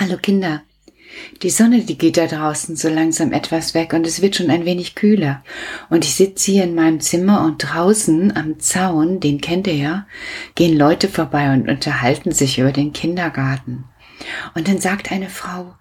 [0.00, 0.62] Hallo Kinder.
[1.42, 4.64] Die Sonne, die geht da draußen so langsam etwas weg und es wird schon ein
[4.64, 5.44] wenig kühler.
[5.90, 10.06] Und ich sitze hier in meinem Zimmer und draußen am Zaun, den kennt ihr ja,
[10.54, 13.84] gehen Leute vorbei und unterhalten sich über den Kindergarten.
[14.54, 15.74] Und dann sagt eine Frau,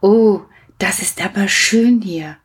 [0.00, 0.40] oh,
[0.78, 2.38] das ist aber schön hier.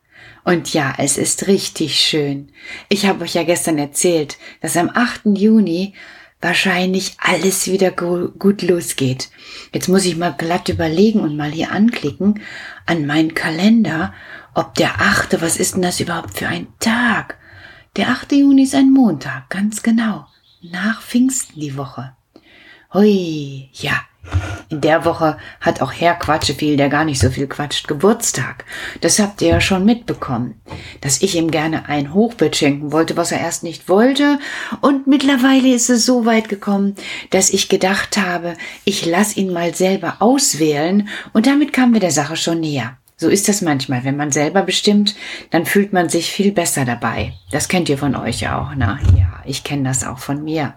[0.44, 2.52] Und ja, es ist richtig schön.
[2.90, 5.22] Ich habe euch ja gestern erzählt, dass am 8.
[5.38, 5.94] Juni
[6.42, 9.30] wahrscheinlich alles wieder gut losgeht.
[9.74, 12.42] Jetzt muss ich mal glatt überlegen und mal hier anklicken
[12.86, 14.14] an meinen Kalender,
[14.54, 17.38] ob der achte, was ist denn das überhaupt für ein Tag?
[17.96, 18.32] Der 8.
[18.34, 20.28] Juni ist ein Montag, ganz genau.
[20.62, 22.16] Nach Pfingsten die Woche.
[22.94, 24.02] Hui, ja,
[24.72, 28.64] in der Woche hat auch Herr Quatscheviel, der gar nicht so viel quatscht, Geburtstag.
[29.02, 30.62] Das habt ihr ja schon mitbekommen.
[31.02, 34.40] Dass ich ihm gerne ein Hochbett schenken wollte, was er erst nicht wollte.
[34.80, 36.96] Und mittlerweile ist es so weit gekommen,
[37.32, 38.56] dass ich gedacht habe,
[38.86, 41.10] ich lass ihn mal selber auswählen.
[41.34, 42.98] Und damit kamen wir der Sache schon näher.
[43.18, 44.06] So ist das manchmal.
[44.06, 45.16] Wenn man selber bestimmt,
[45.52, 47.34] dann fühlt man sich viel besser dabei.
[47.52, 49.00] Das kennt ihr von euch auch, ne?
[49.16, 50.74] Ja, ich kenne das auch von mir.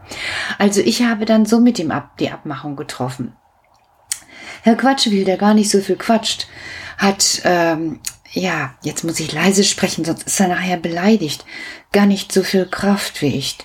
[0.59, 3.35] Also ich habe dann so mit ihm ab, die Abmachung getroffen.
[4.65, 6.47] Herr Quatschewil, der gar nicht so viel quatscht,
[6.97, 8.01] hat, ähm,
[8.33, 11.45] ja, jetzt muss ich leise sprechen, sonst ist er nachher beleidigt,
[11.93, 13.59] gar nicht so viel Kraft wie ich.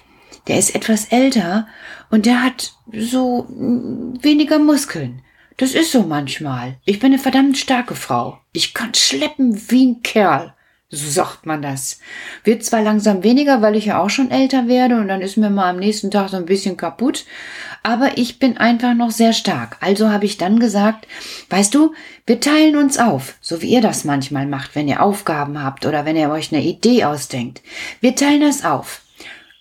[0.50, 1.68] Der ist etwas älter
[2.10, 5.22] und der hat so mm, weniger Muskeln.
[5.56, 6.76] Das ist so manchmal.
[6.84, 8.38] Ich bin eine verdammt starke Frau.
[8.52, 10.54] Ich kann schleppen wie ein Kerl.
[10.92, 12.00] So sagt man das.
[12.44, 15.52] Wird zwar langsam weniger, weil ich ja auch schon älter werde und dann ist mir
[15.52, 17.26] mal am nächsten Tag so ein bisschen kaputt,
[17.84, 19.78] aber ich bin einfach noch sehr stark.
[19.82, 21.08] Also habe ich dann gesagt,
[21.52, 21.94] weißt du,
[22.26, 26.06] wir teilen uns auf, so wie ihr das manchmal macht, wenn ihr Aufgaben habt oder
[26.06, 27.62] wenn ihr euch eine Idee ausdenkt.
[28.02, 29.04] Wir teilen das auf.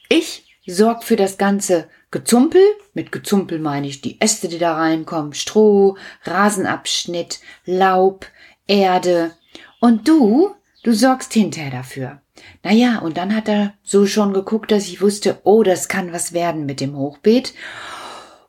[0.09, 2.62] Ich sorg für das ganze Gezumpel,
[2.95, 8.25] mit Gezumpel meine ich die Äste, die da reinkommen, Stroh, Rasenabschnitt, Laub,
[8.67, 9.33] Erde.
[9.78, 12.21] Und du Du sorgst hinterher dafür.
[12.62, 16.33] Naja, und dann hat er so schon geguckt, dass ich wusste, oh, das kann was
[16.33, 17.53] werden mit dem Hochbeet.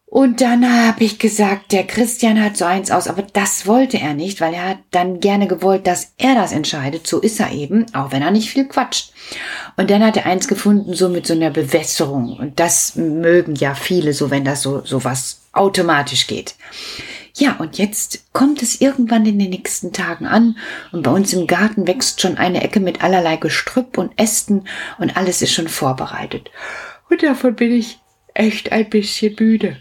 [0.05, 4.15] Und dann habe ich gesagt, der Christian hat so eins aus, aber das wollte er
[4.15, 7.05] nicht, weil er hat dann gerne gewollt, dass er das entscheidet.
[7.05, 9.13] So ist er eben, auch wenn er nicht viel quatscht.
[9.77, 12.37] Und dann hat er eins gefunden, so mit so einer Bewässerung.
[12.37, 16.55] Und das mögen ja viele, so wenn das so, so was automatisch geht.
[17.39, 20.57] Ja, und jetzt kommt es irgendwann in den nächsten Tagen an
[20.91, 24.67] und bei uns im Garten wächst schon eine Ecke mit allerlei Gestrüpp und Ästen
[24.97, 26.51] und alles ist schon vorbereitet.
[27.09, 27.99] Und davon bin ich
[28.33, 29.77] echt ein bisschen müde,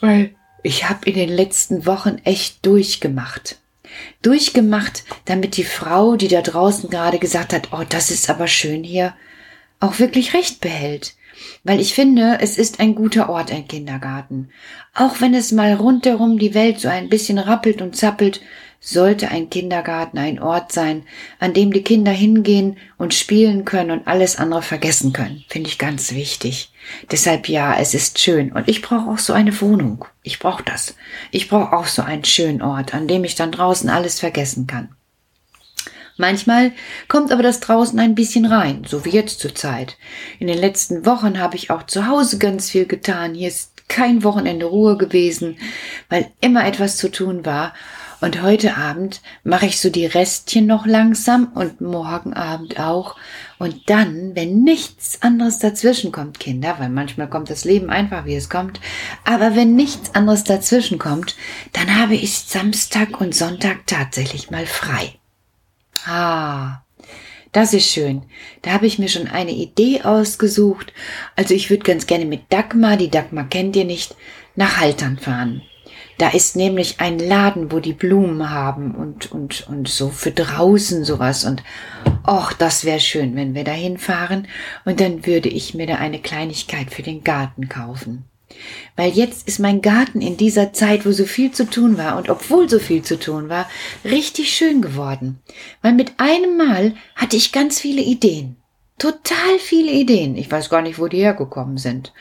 [0.00, 3.58] weil ich habe in den letzten Wochen echt durchgemacht.
[4.22, 8.84] Durchgemacht, damit die Frau, die da draußen gerade gesagt hat, oh, das ist aber schön
[8.84, 9.14] hier,
[9.80, 11.14] auch wirklich recht behält.
[11.64, 14.50] Weil ich finde, es ist ein guter Ort, ein Kindergarten.
[14.94, 18.40] Auch wenn es mal rundherum die Welt so ein bisschen rappelt und zappelt,
[18.84, 21.04] sollte ein Kindergarten ein Ort sein,
[21.38, 25.44] an dem die Kinder hingehen und spielen können und alles andere vergessen können.
[25.48, 26.72] Finde ich ganz wichtig.
[27.10, 28.50] Deshalb ja, es ist schön.
[28.50, 30.04] Und ich brauche auch so eine Wohnung.
[30.24, 30.96] Ich brauche das.
[31.30, 34.88] Ich brauche auch so einen schönen Ort, an dem ich dann draußen alles vergessen kann.
[36.22, 36.70] Manchmal
[37.08, 39.96] kommt aber das draußen ein bisschen rein, so wie jetzt zur Zeit.
[40.38, 43.34] In den letzten Wochen habe ich auch zu Hause ganz viel getan.
[43.34, 45.56] Hier ist kein Wochenende Ruhe gewesen,
[46.10, 47.74] weil immer etwas zu tun war.
[48.20, 53.16] Und heute Abend mache ich so die Restchen noch langsam und morgen Abend auch.
[53.58, 58.36] Und dann, wenn nichts anderes dazwischen kommt, Kinder, weil manchmal kommt das Leben einfach, wie
[58.36, 58.80] es kommt,
[59.24, 61.34] aber wenn nichts anderes dazwischen kommt,
[61.72, 65.16] dann habe ich Samstag und Sonntag tatsächlich mal frei.
[66.06, 66.82] Ah,
[67.52, 68.22] das ist schön.
[68.62, 70.92] Da habe ich mir schon eine Idee ausgesucht.
[71.36, 74.16] Also ich würde ganz gerne mit Dagmar, die Dagmar kennt ihr nicht,
[74.56, 75.62] nach Haltern fahren.
[76.18, 81.04] Da ist nämlich ein Laden, wo die Blumen haben und, und, und so für draußen
[81.04, 81.44] sowas.
[81.44, 81.62] Und
[82.26, 84.48] och, das wäre schön, wenn wir da hinfahren.
[84.84, 88.24] Und dann würde ich mir da eine Kleinigkeit für den Garten kaufen.
[88.96, 92.28] Weil jetzt ist mein Garten in dieser Zeit, wo so viel zu tun war und
[92.28, 93.68] obwohl so viel zu tun war,
[94.04, 95.40] richtig schön geworden.
[95.80, 98.56] Weil mit einem Mal hatte ich ganz viele Ideen.
[98.98, 100.36] Total viele Ideen.
[100.36, 102.12] Ich weiß gar nicht, wo die hergekommen sind.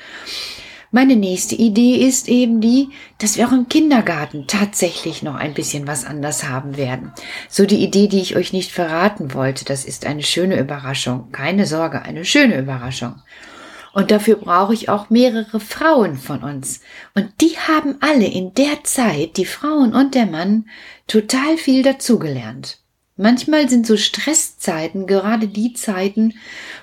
[0.93, 5.87] Meine nächste Idee ist eben die, dass wir auch im Kindergarten tatsächlich noch ein bisschen
[5.87, 7.13] was anders haben werden.
[7.47, 11.31] So die Idee, die ich euch nicht verraten wollte, das ist eine schöne Überraschung.
[11.31, 13.21] Keine Sorge, eine schöne Überraschung.
[13.93, 16.79] Und dafür brauche ich auch mehrere Frauen von uns.
[17.13, 20.69] Und die haben alle in der Zeit, die Frauen und der Mann,
[21.07, 22.79] total viel dazugelernt.
[23.17, 26.35] Manchmal sind so Stresszeiten gerade die Zeiten,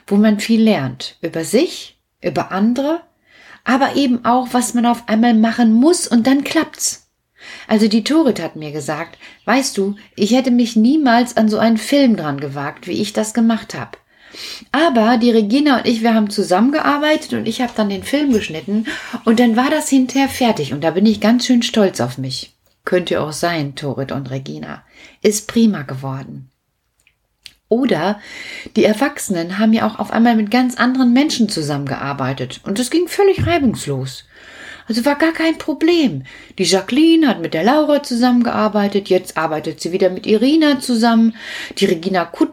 [0.06, 1.16] wo man viel lernt.
[1.22, 3.00] Über sich, über andere,
[3.64, 7.08] aber eben auch, was man auf einmal machen muss und dann klappt's.
[7.66, 11.78] Also die Torit hat mir gesagt, weißt du, ich hätte mich niemals an so einen
[11.78, 13.98] Film dran gewagt, wie ich das gemacht habe.
[14.72, 18.86] Aber die Regina und ich, wir haben zusammengearbeitet und ich habe dann den Film geschnitten
[19.24, 22.54] und dann war das hinterher fertig und da bin ich ganz schön stolz auf mich.
[22.84, 24.82] Könnte auch sein, Torit und Regina.
[25.22, 26.50] Ist prima geworden.
[27.68, 28.18] Oder
[28.76, 33.08] die Erwachsenen haben ja auch auf einmal mit ganz anderen Menschen zusammengearbeitet und es ging
[33.08, 34.24] völlig reibungslos.
[34.88, 36.22] Also war gar kein Problem.
[36.56, 41.36] Die Jacqueline hat mit der Laura zusammengearbeitet, jetzt arbeitet sie wieder mit Irina zusammen.
[41.76, 42.52] Die Regina Kut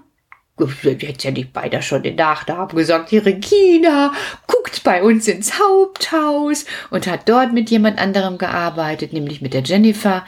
[0.83, 4.13] jetzt ja nicht beide schon den Nachnamen gesagt, die Regina
[4.47, 9.63] guckt bei uns ins Haupthaus und hat dort mit jemand anderem gearbeitet, nämlich mit der
[9.63, 10.25] Jennifer.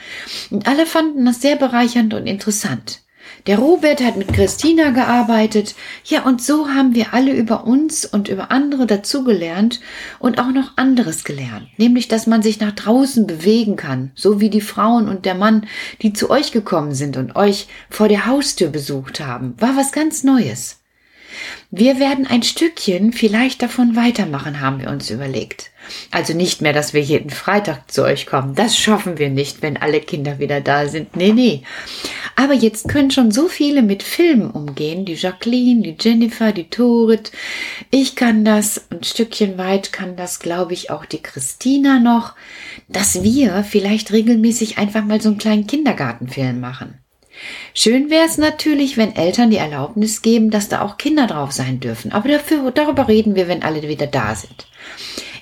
[0.50, 3.02] Und alle fanden das sehr bereichernd und interessant.
[3.48, 5.74] Der Robert hat mit Christina gearbeitet.
[6.04, 9.80] Ja, und so haben wir alle über uns und über andere dazugelernt
[10.20, 11.70] und auch noch anderes gelernt.
[11.78, 14.12] Nämlich, dass man sich nach draußen bewegen kann.
[14.16, 15.66] So wie die Frauen und der Mann,
[16.02, 19.56] die zu euch gekommen sind und euch vor der Haustür besucht haben.
[19.60, 20.82] War was ganz Neues.
[21.72, 25.72] Wir werden ein Stückchen vielleicht davon weitermachen, haben wir uns überlegt.
[26.12, 28.56] Also nicht mehr, dass wir jeden Freitag zu euch kommen.
[28.56, 31.16] Das schaffen wir nicht, wenn alle Kinder wieder da sind.
[31.16, 31.64] Nee, nee.
[32.36, 35.06] Aber jetzt können schon so viele mit Filmen umgehen.
[35.06, 37.32] Die Jacqueline, die Jennifer, die Torit.
[37.90, 38.86] Ich kann das.
[38.90, 42.36] Ein Stückchen weit kann das, glaube ich, auch die Christina noch.
[42.88, 47.00] Dass wir vielleicht regelmäßig einfach mal so einen kleinen Kindergartenfilm machen.
[47.74, 51.80] Schön wäre es natürlich, wenn Eltern die Erlaubnis geben, dass da auch Kinder drauf sein
[51.80, 52.12] dürfen.
[52.12, 54.68] Aber dafür, darüber reden wir, wenn alle wieder da sind.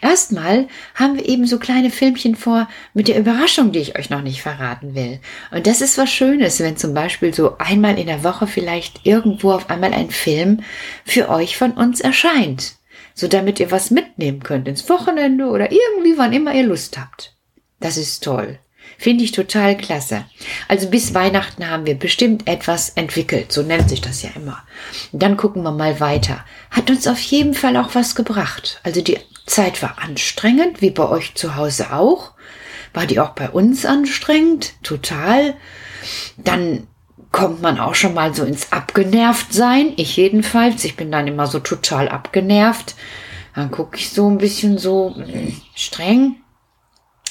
[0.01, 4.21] Erstmal haben wir eben so kleine Filmchen vor mit der Überraschung, die ich euch noch
[4.21, 5.19] nicht verraten will.
[5.51, 9.51] Und das ist was Schönes, wenn zum Beispiel so einmal in der Woche vielleicht irgendwo
[9.51, 10.61] auf einmal ein Film
[11.05, 12.75] für euch von uns erscheint.
[13.13, 17.35] So damit ihr was mitnehmen könnt ins Wochenende oder irgendwie wann immer ihr Lust habt.
[17.79, 18.59] Das ist toll.
[18.97, 20.25] Finde ich total klasse.
[20.67, 24.63] Also bis Weihnachten haben wir bestimmt etwas entwickelt, so nennt sich das ja immer.
[25.11, 26.45] Und dann gucken wir mal weiter.
[26.71, 28.79] Hat uns auf jeden Fall auch was gebracht.
[28.83, 32.31] Also die Zeit war anstrengend, wie bei euch zu Hause auch.
[32.93, 34.73] War die auch bei uns anstrengend?
[34.81, 35.55] Total.
[36.37, 36.87] Dann
[37.31, 39.91] kommt man auch schon mal so ins Abgenervt sein.
[39.97, 40.85] Ich jedenfalls.
[40.85, 42.95] Ich bin dann immer so total abgenervt.
[43.53, 46.37] Dann gucke ich so ein bisschen so hm, streng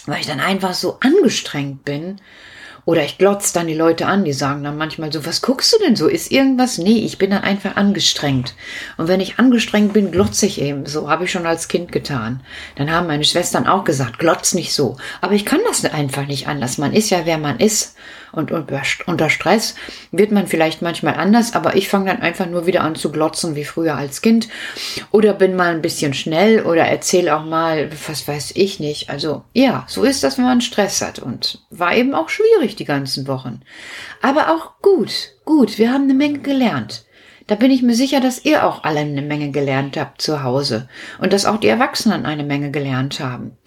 [0.07, 2.21] weil ich dann einfach so angestrengt bin.
[2.87, 5.79] Oder ich glotz dann die Leute an, die sagen dann manchmal so, was guckst du
[5.79, 6.07] denn so?
[6.07, 6.77] Ist irgendwas?
[6.77, 8.55] Nee, ich bin dann einfach angestrengt.
[8.99, 10.85] Und wenn ich angestrengt bin, glotze ich eben.
[10.85, 12.43] So habe ich schon als Kind getan.
[12.77, 14.99] Dann haben meine Schwestern auch gesagt, glotz nicht so.
[15.23, 16.77] Aber ich kann das einfach nicht anders.
[16.77, 17.97] Man ist ja, wer man ist.
[18.35, 19.75] Und unter Stress
[20.11, 23.55] wird man vielleicht manchmal anders, aber ich fange dann einfach nur wieder an zu glotzen
[23.57, 24.49] wie früher als Kind.
[25.11, 29.11] Oder bin mal ein bisschen schnell oder erzähle auch mal, was weiß ich nicht.
[29.11, 31.19] Also ja, so ist das, wenn man Stress hat.
[31.19, 33.61] Und war eben auch schwierig die ganzen Wochen.
[34.21, 37.05] Aber auch gut, gut, wir haben eine Menge gelernt.
[37.47, 40.89] Da bin ich mir sicher, dass ihr auch alle eine Menge gelernt habt zu Hause
[41.19, 43.59] und dass auch die Erwachsenen eine Menge gelernt haben.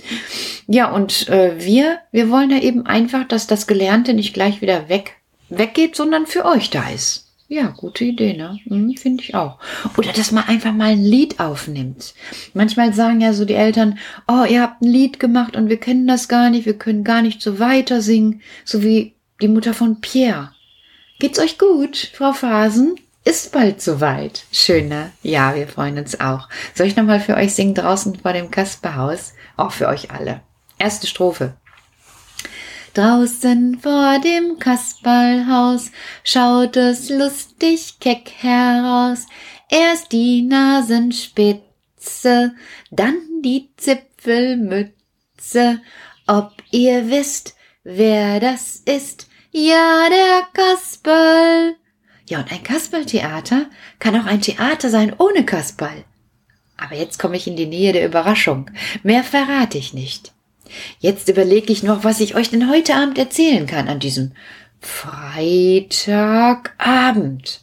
[0.67, 4.89] Ja, und äh, wir, wir wollen ja eben einfach, dass das Gelernte nicht gleich wieder
[4.89, 5.15] weg,
[5.49, 7.27] weggeht, sondern für euch da ist.
[7.49, 8.59] Ja, gute Idee, ne?
[8.67, 9.57] Hm, Finde ich auch.
[9.95, 12.13] Oder dass man einfach mal ein Lied aufnimmt.
[12.53, 16.05] Manchmal sagen ja so die Eltern, oh, ihr habt ein Lied gemacht und wir kennen
[16.05, 20.01] das gar nicht, wir können gar nicht so weiter singen, so wie die Mutter von
[20.01, 20.51] Pierre.
[21.19, 22.95] Geht's euch gut, Frau Phasen?
[23.27, 24.45] ist bald soweit.
[24.53, 25.11] Schöner.
[25.21, 26.47] Ja, wir freuen uns auch.
[26.73, 29.33] Soll ich nochmal für euch singen draußen vor dem Kasperhaus?
[29.57, 30.41] Auch für euch alle.
[30.79, 31.55] Erste Strophe.
[32.93, 35.91] Draußen vor dem Kasperlhaus
[36.23, 39.27] schaut es lustig keck heraus.
[39.69, 42.55] Erst die Nasenspitze,
[42.89, 45.81] dann die Zipfelmütze.
[46.25, 49.27] Ob ihr wisst, wer das ist?
[49.51, 51.75] Ja, der Kasperl.
[52.27, 53.67] Ja, und ein Kasperltheater
[53.99, 56.03] kann auch ein Theater sein ohne Kasperl.
[56.77, 58.69] Aber jetzt komme ich in die Nähe der Überraschung.
[59.03, 60.33] Mehr verrate ich nicht.
[60.99, 64.33] Jetzt überlege ich noch, was ich euch denn heute Abend erzählen kann an diesem
[64.81, 67.61] Freitagabend.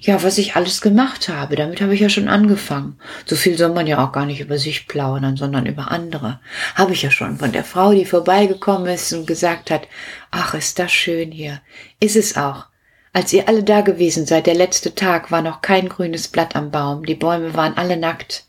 [0.00, 2.98] Ja, was ich alles gemacht habe, damit habe ich ja schon angefangen.
[3.26, 6.40] So viel soll man ja auch gar nicht über sich plaudern, sondern über andere.
[6.76, 9.88] Habe ich ja schon von der Frau, die vorbeigekommen ist und gesagt hat,
[10.30, 11.60] ach, ist das schön hier.
[12.00, 12.66] Ist es auch.
[13.12, 16.70] Als ihr alle da gewesen seid, der letzte Tag, war noch kein grünes Blatt am
[16.70, 18.44] Baum, die Bäume waren alle nackt.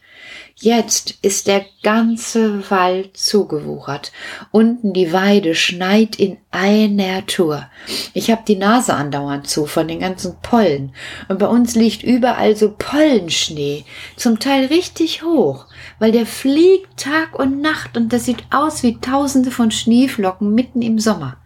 [0.61, 4.11] Jetzt ist der ganze Wald zugewuchert.
[4.51, 7.69] Unten die Weide schneit in einer Tour.
[8.13, 10.93] Ich habe die Nase andauernd zu von den ganzen Pollen.
[11.29, 13.85] Und bei uns liegt überall so Pollenschnee,
[14.17, 15.65] zum Teil richtig hoch,
[15.97, 20.81] weil der fliegt Tag und Nacht und das sieht aus wie tausende von Schneeflocken mitten
[20.81, 21.37] im Sommer.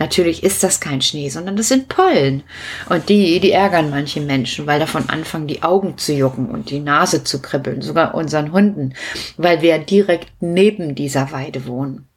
[0.00, 2.42] Natürlich ist das kein Schnee, sondern das sind Pollen.
[2.88, 6.80] Und die, die ärgern manche Menschen, weil davon anfangen, die Augen zu jucken und die
[6.80, 8.94] Nase zu kribbeln, sogar unseren Hunden,
[9.36, 12.08] weil wir direkt neben dieser Weide wohnen.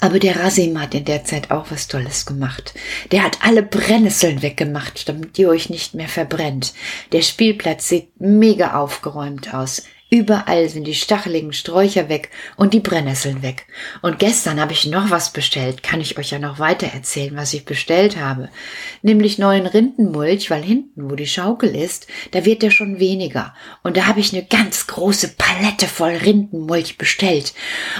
[0.00, 2.74] Aber der Rasim hat in der Zeit auch was Tolles gemacht.
[3.12, 6.74] Der hat alle Brennnesseln weggemacht, damit ihr euch nicht mehr verbrennt.
[7.12, 9.84] Der Spielplatz sieht mega aufgeräumt aus.
[10.14, 13.66] Überall sind die stacheligen Sträucher weg und die Brennnesseln weg.
[14.00, 17.52] Und gestern habe ich noch was bestellt, kann ich euch ja noch weiter erzählen, was
[17.52, 18.48] ich bestellt habe.
[19.02, 23.56] Nämlich neuen Rindenmulch, weil hinten, wo die Schaukel ist, da wird der schon weniger.
[23.82, 27.52] Und da habe ich eine ganz große Palette voll Rindenmulch bestellt.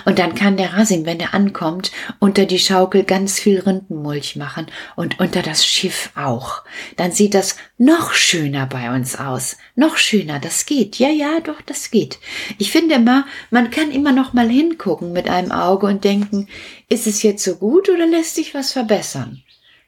[0.05, 1.91] Und dann kann der Rasim, wenn er ankommt,
[2.21, 6.63] unter die Schaukel ganz viel Rindenmulch machen und unter das Schiff auch.
[6.95, 9.57] Dann sieht das noch schöner bei uns aus.
[9.75, 10.99] Noch schöner, das geht.
[10.99, 12.19] Ja, ja, doch, das geht.
[12.59, 16.49] Ich finde immer, man kann immer noch mal hingucken mit einem Auge und denken,
[16.89, 19.43] ist es jetzt so gut oder lässt sich was verbessern?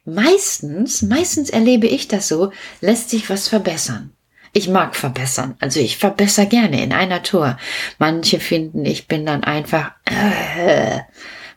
[0.05, 2.51] Meistens, meistens erlebe ich das so,
[2.81, 4.11] lässt sich was verbessern.
[4.53, 7.57] Ich mag verbessern, also ich verbessere gerne in einer Tour.
[7.99, 11.01] Manche finden, ich bin dann einfach, äh,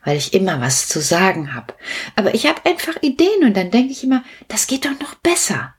[0.03, 1.73] weil ich immer was zu sagen habe.
[2.15, 5.73] Aber ich habe einfach Ideen und dann denke ich immer, das geht doch noch besser.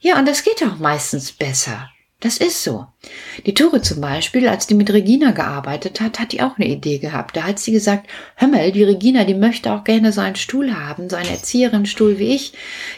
[0.00, 1.90] Ja, und das geht auch meistens besser.
[2.20, 2.86] Das ist so.
[3.44, 6.98] Die Tore zum Beispiel, als die mit Regina gearbeitet hat, hat die auch eine Idee
[6.98, 7.36] gehabt.
[7.36, 10.74] Da hat sie gesagt, hör mal, die Regina, die möchte auch gerne so einen Stuhl
[10.74, 12.54] haben, so einen Erzieherinnenstuhl wie ich.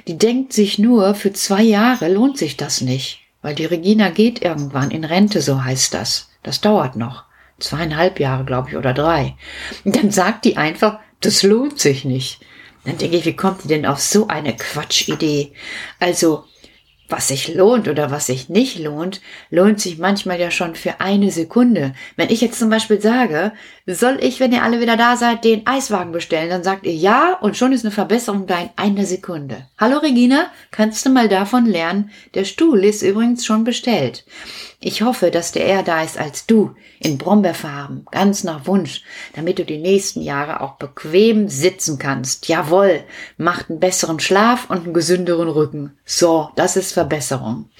[0.06, 3.20] Die denkt sich nur, für zwei Jahre lohnt sich das nicht.
[3.42, 6.30] Weil die Regina geht irgendwann in Rente, so heißt das.
[6.44, 7.24] Das dauert noch.
[7.58, 9.34] Zweieinhalb Jahre, glaube ich, oder drei.
[9.84, 12.40] Und dann sagt die einfach, das lohnt sich nicht.
[12.84, 15.52] Dann denke ich, wie kommt die denn auf so eine Quatschidee?
[15.98, 16.44] Also,
[17.08, 21.30] was sich lohnt oder was sich nicht lohnt, lohnt sich manchmal ja schon für eine
[21.30, 21.94] Sekunde.
[22.16, 23.52] Wenn ich jetzt zum Beispiel sage,
[23.94, 27.38] soll ich, wenn ihr alle wieder da seid, den Eiswagen bestellen, dann sagt ihr ja
[27.40, 29.66] und schon ist eine Verbesserung da in einer Sekunde.
[29.78, 32.10] Hallo Regina, kannst du mal davon lernen?
[32.34, 34.26] Der Stuhl ist übrigens schon bestellt.
[34.80, 39.02] Ich hoffe, dass der eher da ist als du, in Brombeerfarben, ganz nach Wunsch,
[39.34, 42.46] damit du die nächsten Jahre auch bequem sitzen kannst.
[42.46, 43.02] Jawohl,
[43.38, 45.98] macht einen besseren Schlaf und einen gesünderen Rücken.
[46.04, 47.70] So, das ist Verbesserung.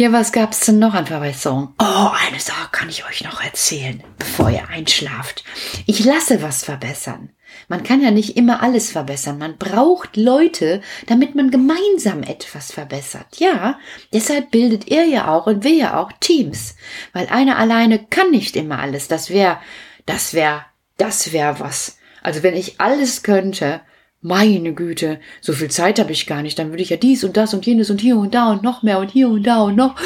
[0.00, 1.74] Ja, was gab's denn noch an Verbesserung?
[1.78, 5.44] Oh, eine Sache kann ich euch noch erzählen, bevor ihr einschlaft.
[5.84, 7.28] Ich lasse was verbessern.
[7.68, 9.36] Man kann ja nicht immer alles verbessern.
[9.36, 13.26] Man braucht Leute, damit man gemeinsam etwas verbessert.
[13.36, 13.78] Ja,
[14.10, 16.76] deshalb bildet ihr ja auch und wir ja auch Teams.
[17.12, 19.06] Weil einer alleine kann nicht immer alles.
[19.06, 19.58] Das wäre,
[20.06, 20.64] das wäre,
[20.96, 21.98] das wäre was.
[22.22, 23.82] Also wenn ich alles könnte,
[24.22, 27.36] meine Güte, so viel Zeit habe ich gar nicht, dann würde ich ja dies und
[27.36, 29.76] das und jenes und hier und da und noch mehr und hier und da und
[29.76, 29.96] noch.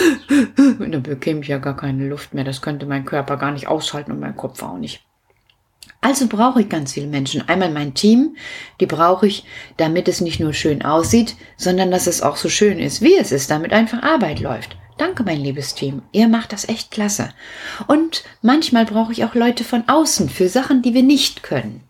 [0.57, 2.45] Und dann bekäme ich ja gar keine Luft mehr.
[2.45, 5.03] Das könnte mein Körper gar nicht aushalten und mein Kopf auch nicht.
[6.01, 7.49] Also brauche ich ganz viele Menschen.
[7.49, 8.37] Einmal mein Team,
[8.79, 9.45] die brauche ich,
[9.79, 13.33] damit es nicht nur schön aussieht, sondern dass es auch so schön ist, wie es
[13.33, 14.77] ist, damit einfach Arbeit läuft.
[14.99, 16.03] Danke, mein liebes Team.
[16.13, 17.31] Ihr macht das echt klasse.
[17.89, 21.81] Und manchmal brauche ich auch Leute von außen für Sachen, die wir nicht können.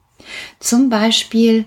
[0.59, 1.67] Zum Beispiel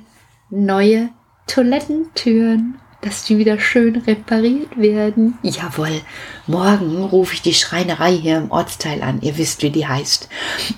[0.50, 1.10] neue
[1.48, 5.38] Toilettentüren dass die wieder schön repariert werden.
[5.44, 6.01] Jawohl,
[6.48, 9.22] morgen rufe ich die Schreinerei hier im Ortsteil an.
[9.22, 10.27] Ihr wisst, wie die heißt.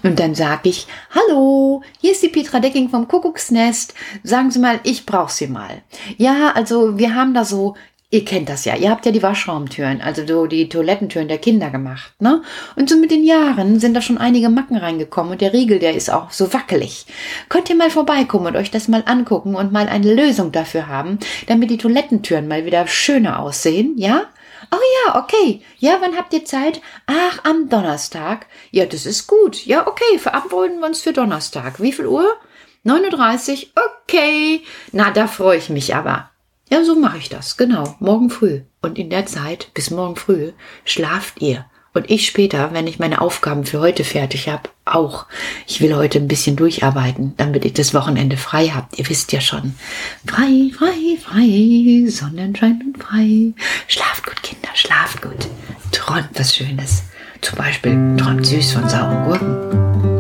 [0.03, 3.93] Und dann sage ich, hallo, hier ist die Petra Decking vom Kuckucksnest.
[4.23, 5.81] Sagen Sie mal, ich brauche Sie mal.
[6.17, 7.75] Ja, also wir haben da so
[8.11, 8.75] Ihr kennt das ja.
[8.75, 12.41] Ihr habt ja die Waschraumtüren, also so die Toilettentüren der Kinder gemacht, ne?
[12.75, 15.93] Und so mit den Jahren sind da schon einige Macken reingekommen und der Riegel, der
[15.93, 17.05] ist auch so wackelig.
[17.49, 21.19] Könnt ihr mal vorbeikommen und euch das mal angucken und mal eine Lösung dafür haben,
[21.45, 24.23] damit die Toilettentüren mal wieder schöner aussehen, ja?
[24.71, 25.61] Oh ja, okay.
[25.77, 26.81] Ja, wann habt ihr Zeit?
[27.05, 28.47] Ach, am Donnerstag.
[28.71, 29.67] Ja, das ist gut.
[29.67, 31.79] Ja, okay, verabreden wir uns für Donnerstag.
[31.79, 32.37] Wie viel Uhr?
[32.85, 33.83] 9.30 Uhr.
[34.03, 34.63] Okay.
[34.91, 36.28] Na, da freue ich mich aber.
[36.69, 38.61] Ja, so mache ich das, genau, morgen früh.
[38.81, 40.51] Und in der Zeit, bis morgen früh,
[40.85, 41.65] schlaft ihr.
[41.93, 45.25] Und ich später, wenn ich meine Aufgaben für heute fertig habe, auch.
[45.65, 48.99] Ich will heute ein bisschen durcharbeiten, damit ich das Wochenende frei habt.
[48.99, 49.73] Ihr wisst ja schon.
[50.25, 53.53] Frei, frei, frei, Sonnenschein und frei.
[53.87, 55.47] Schlaft gut, Kinder, schlaft gut.
[55.91, 57.03] Träumt was Schönes.
[57.41, 60.18] Zum Beispiel träumt süß von sauren Gurken.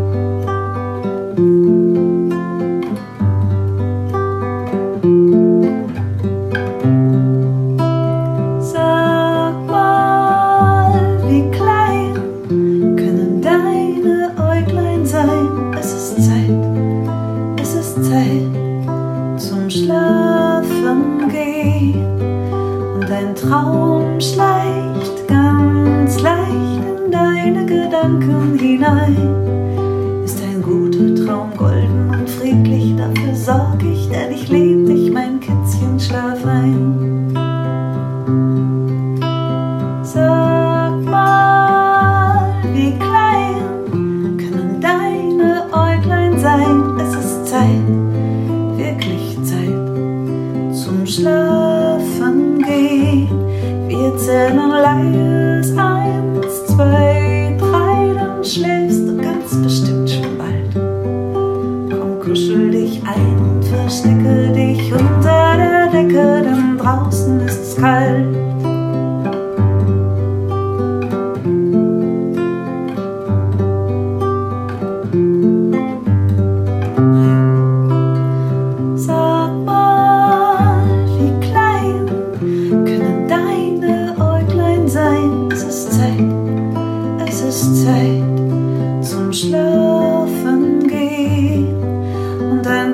[27.99, 30.23] Gedanken hinein.
[30.23, 35.41] Ist ein guter Traum golden und friedlich, dafür sorg ich, denn ich lieb dich, mein
[35.41, 36.88] Kätzchen, schlaf ein.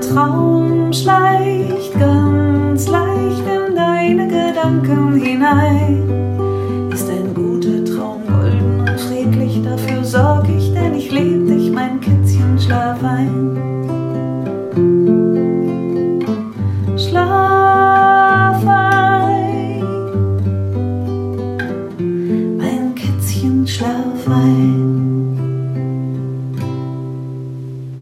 [0.10, 6.25] Traum schleicht ganz leicht in deine Gedanken hinein.